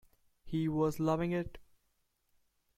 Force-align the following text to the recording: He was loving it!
He 0.43 0.67
was 0.67 0.99
loving 0.99 1.31
it! 1.31 1.59